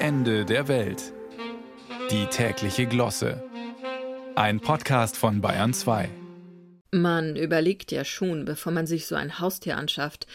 Ende 0.00 0.44
der 0.44 0.68
Welt. 0.68 1.12
Die 2.12 2.26
tägliche 2.26 2.86
Glosse. 2.86 3.42
Ein 4.36 4.60
Podcast 4.60 5.16
von 5.16 5.40
Bayern 5.40 5.74
2. 5.74 6.08
Man 6.92 7.34
überlegt 7.34 7.90
ja 7.90 8.04
schon, 8.04 8.44
bevor 8.44 8.70
man 8.70 8.86
sich 8.86 9.06
so 9.06 9.16
ein 9.16 9.40
Haustier 9.40 9.76
anschafft, 9.76 10.28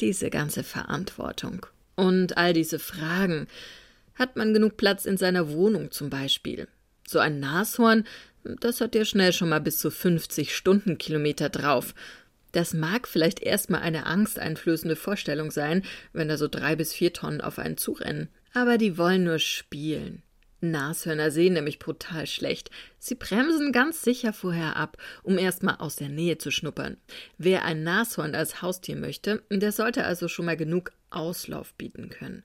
diese 0.00 0.30
ganze 0.30 0.64
Verantwortung. 0.64 1.66
Und 1.94 2.38
all 2.38 2.54
diese 2.54 2.78
Fragen. 2.78 3.48
Hat 4.14 4.36
man 4.36 4.54
genug 4.54 4.78
Platz 4.78 5.04
in 5.04 5.18
seiner 5.18 5.50
Wohnung 5.50 5.90
zum 5.90 6.08
Beispiel? 6.08 6.66
So 7.06 7.18
ein 7.18 7.38
Nashorn, 7.38 8.04
das 8.44 8.80
hat 8.80 8.94
ja 8.94 9.04
schnell 9.04 9.34
schon 9.34 9.50
mal 9.50 9.60
bis 9.60 9.78
zu 9.78 9.90
50 9.90 10.56
Stundenkilometer 10.56 11.50
drauf. 11.50 11.94
Das 12.52 12.74
mag 12.74 13.08
vielleicht 13.08 13.40
erstmal 13.40 13.80
eine 13.80 14.06
angsteinflößende 14.06 14.96
Vorstellung 14.96 15.50
sein, 15.50 15.82
wenn 16.12 16.28
da 16.28 16.36
so 16.36 16.48
drei 16.48 16.76
bis 16.76 16.92
vier 16.92 17.12
Tonnen 17.12 17.40
auf 17.40 17.58
einen 17.58 17.78
zurennen. 17.78 18.28
Aber 18.54 18.78
die 18.78 18.98
wollen 18.98 19.24
nur 19.24 19.38
spielen. 19.38 20.22
Nashörner 20.62 21.30
sehen 21.30 21.54
nämlich 21.54 21.78
brutal 21.78 22.26
schlecht. 22.26 22.70
Sie 22.98 23.16
bremsen 23.16 23.72
ganz 23.72 24.02
sicher 24.02 24.32
vorher 24.32 24.76
ab, 24.76 24.96
um 25.22 25.36
erstmal 25.38 25.76
aus 25.76 25.96
der 25.96 26.08
Nähe 26.08 26.38
zu 26.38 26.50
schnuppern. 26.50 26.98
Wer 27.36 27.64
ein 27.64 27.82
Nashorn 27.82 28.34
als 28.34 28.62
Haustier 28.62 28.96
möchte, 28.96 29.42
der 29.50 29.72
sollte 29.72 30.04
also 30.04 30.28
schon 30.28 30.46
mal 30.46 30.56
genug 30.56 30.92
Auslauf 31.10 31.74
bieten 31.74 32.10
können. 32.10 32.44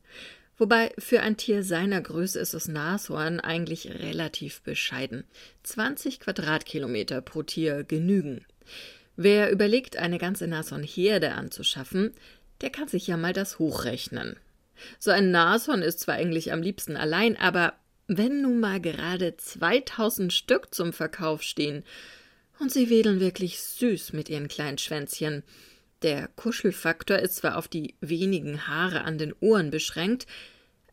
Wobei 0.58 0.92
für 0.98 1.22
ein 1.22 1.38
Tier 1.38 1.64
seiner 1.64 2.02
Größe 2.02 2.40
ist 2.40 2.56
das 2.56 2.68
Nashorn 2.68 3.40
eigentlich 3.40 3.88
relativ 3.88 4.62
bescheiden. 4.62 5.24
20 5.62 6.20
Quadratkilometer 6.20 7.22
pro 7.22 7.44
Tier 7.44 7.84
genügen. 7.84 8.44
Wer 9.18 9.52
überlegt, 9.52 9.98
eine 9.98 10.20
ganze 10.20 10.48
Nashornherde 10.48 11.34
anzuschaffen, 11.34 12.14
der 12.62 12.70
kann 12.70 12.88
sich 12.88 13.08
ja 13.08 13.18
mal 13.18 13.34
das 13.34 13.58
hochrechnen. 13.58 14.38
So 15.00 15.10
ein 15.10 15.32
Nashorn 15.32 15.82
ist 15.82 16.00
zwar 16.00 16.16
eigentlich 16.16 16.54
am 16.54 16.62
liebsten 16.62 16.96
allein, 16.96 17.36
aber 17.36 17.74
wenn 18.08 18.44
nun 18.44 18.60
mal 18.60 18.80
gerade 18.80 19.36
2000 19.36 20.32
Stück 20.32 20.74
zum 20.74 20.94
Verkauf 20.94 21.42
stehen 21.42 21.84
und 22.60 22.72
sie 22.72 22.92
wedeln 22.92 23.20
wirklich 23.20 23.60
süß 23.60 24.14
mit 24.14 24.30
ihren 24.30 24.48
kleinen 24.48 24.78
Schwänzchen, 24.78 25.44
der 26.04 26.28
Kuschelfaktor 26.36 27.18
ist 27.18 27.38
zwar 27.38 27.58
auf 27.58 27.68
die 27.68 27.96
wenigen 28.02 28.68
Haare 28.68 29.04
an 29.04 29.18
den 29.18 29.34
Ohren 29.40 29.72
beschränkt, 29.72 30.28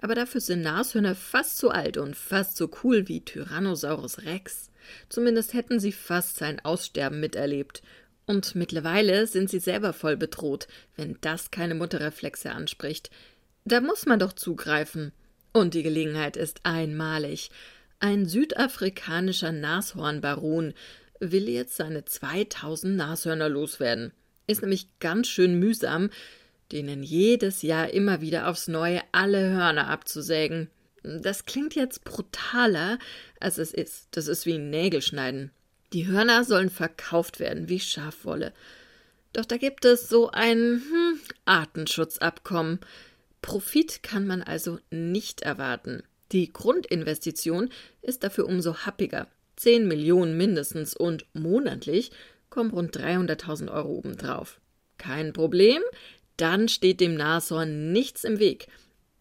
aber 0.00 0.14
dafür 0.14 0.40
sind 0.40 0.62
Nashörner 0.62 1.14
fast 1.14 1.58
so 1.58 1.68
alt 1.68 1.98
und 1.98 2.16
fast 2.16 2.56
so 2.56 2.70
cool 2.82 3.06
wie 3.06 3.22
Tyrannosaurus 3.22 4.22
Rex. 4.22 4.70
Zumindest 5.08 5.54
hätten 5.54 5.78
sie 5.78 5.92
fast 5.92 6.36
sein 6.36 6.62
Aussterben 6.64 7.20
miterlebt 7.20 7.82
und 8.26 8.54
mittlerweile 8.54 9.26
sind 9.26 9.50
sie 9.50 9.58
selber 9.58 9.92
voll 9.92 10.16
bedroht, 10.16 10.66
wenn 10.96 11.18
das 11.20 11.50
keine 11.50 11.74
Mutterreflexe 11.74 12.50
anspricht. 12.50 13.10
Da 13.64 13.80
muss 13.80 14.06
man 14.06 14.18
doch 14.18 14.32
zugreifen. 14.32 15.12
Und 15.52 15.74
die 15.74 15.82
Gelegenheit 15.82 16.36
ist 16.36 16.60
einmalig. 16.64 17.50
Ein 18.00 18.26
südafrikanischer 18.26 19.52
Nashornbaron 19.52 20.74
will 21.20 21.48
jetzt 21.48 21.76
seine 21.76 22.04
2000 22.04 22.96
Nashörner 22.96 23.48
loswerden. 23.48 24.12
Ist 24.46 24.62
nämlich 24.62 24.88
ganz 24.98 25.28
schön 25.28 25.58
mühsam, 25.58 26.10
denen 26.72 27.02
jedes 27.02 27.62
Jahr 27.62 27.90
immer 27.90 28.20
wieder 28.20 28.48
aufs 28.48 28.68
Neue 28.68 29.00
alle 29.12 29.50
Hörner 29.50 29.88
abzusägen. 29.88 30.70
Das 31.02 31.44
klingt 31.44 31.74
jetzt 31.74 32.04
brutaler, 32.04 32.98
als 33.38 33.58
es 33.58 33.72
ist. 33.72 34.08
Das 34.12 34.26
ist 34.26 34.46
wie 34.46 34.58
Nägelschneiden. 34.58 35.50
Die 35.94 36.08
Hörner 36.08 36.42
sollen 36.42 36.70
verkauft 36.70 37.38
werden 37.38 37.68
wie 37.68 37.78
Schafwolle. 37.78 38.52
Doch 39.32 39.44
da 39.44 39.58
gibt 39.58 39.84
es 39.84 40.08
so 40.08 40.28
ein 40.28 40.82
hm, 40.90 41.20
Artenschutzabkommen. 41.44 42.80
Profit 43.42 44.02
kann 44.02 44.26
man 44.26 44.42
also 44.42 44.80
nicht 44.90 45.42
erwarten. 45.42 46.02
Die 46.32 46.52
Grundinvestition 46.52 47.70
ist 48.02 48.24
dafür 48.24 48.46
umso 48.46 48.78
happiger. 48.78 49.28
10 49.54 49.86
Millionen 49.86 50.36
mindestens 50.36 50.96
und 50.96 51.26
monatlich 51.32 52.10
kommen 52.50 52.70
rund 52.70 52.96
300.000 52.96 53.72
Euro 53.72 53.90
obendrauf. 53.90 54.60
Kein 54.98 55.32
Problem, 55.32 55.80
dann 56.36 56.68
steht 56.68 57.00
dem 57.00 57.14
Nashorn 57.14 57.92
nichts 57.92 58.24
im 58.24 58.40
Weg. 58.40 58.66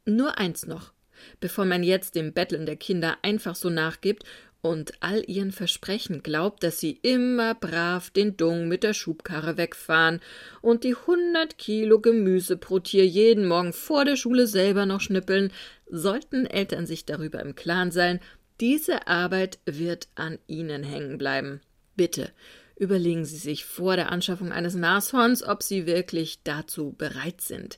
Nur 0.05 0.39
eins 0.39 0.65
noch. 0.65 0.91
Bevor 1.39 1.65
man 1.65 1.83
jetzt 1.83 2.15
dem 2.15 2.33
Betteln 2.33 2.65
der 2.65 2.77
Kinder 2.77 3.17
einfach 3.21 3.55
so 3.55 3.69
nachgibt 3.69 4.23
und 4.63 4.93
all 5.01 5.29
ihren 5.29 5.51
Versprechen 5.51 6.23
glaubt, 6.23 6.63
dass 6.63 6.79
sie 6.79 6.97
immer 7.01 7.53
brav 7.53 8.09
den 8.09 8.37
Dung 8.37 8.69
mit 8.69 8.83
der 8.83 8.93
Schubkarre 8.93 9.57
wegfahren 9.57 10.21
und 10.61 10.85
die 10.85 10.95
hundert 10.95 11.57
Kilo 11.57 11.99
Gemüse 11.99 12.55
pro 12.55 12.79
Tier 12.79 13.05
jeden 13.05 13.45
Morgen 13.45 13.73
vor 13.73 14.05
der 14.05 14.15
Schule 14.15 14.47
selber 14.47 14.85
noch 14.85 15.01
schnippeln, 15.01 15.51
sollten 15.91 16.45
Eltern 16.45 16.87
sich 16.87 17.05
darüber 17.05 17.41
im 17.41 17.55
Klaren 17.55 17.91
sein, 17.91 18.21
diese 18.61 19.07
Arbeit 19.07 19.59
wird 19.65 20.07
an 20.15 20.39
ihnen 20.47 20.83
hängen 20.83 21.17
bleiben. 21.17 21.59
Bitte, 21.97 22.31
überlegen 22.77 23.25
Sie 23.25 23.37
sich 23.37 23.65
vor 23.65 23.97
der 23.97 24.13
Anschaffung 24.13 24.53
eines 24.53 24.75
Nashorns, 24.75 25.43
ob 25.43 25.61
Sie 25.61 25.85
wirklich 25.85 26.39
dazu 26.45 26.95
bereit 26.97 27.41
sind. 27.41 27.77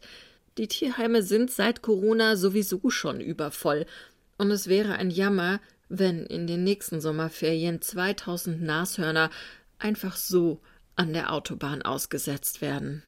Die 0.60 0.68
Tierheime 0.68 1.24
sind 1.24 1.50
seit 1.50 1.82
Corona 1.82 2.36
sowieso 2.36 2.92
schon 2.92 3.22
übervoll, 3.22 3.88
und 4.38 4.52
es 4.52 4.68
wäre 4.68 4.96
ein 4.96 5.10
Jammer, 5.10 5.62
wenn 5.90 6.26
in 6.26 6.48
den 6.48 6.64
nächsten 6.64 7.02
Sommerferien 7.02 7.82
2000 7.82 8.62
Nashörner 8.62 9.30
einfach 9.78 10.16
so 10.16 10.62
an 10.96 11.14
der 11.14 11.32
Autobahn 11.32 11.82
ausgesetzt 11.82 12.62
werden. 12.62 13.04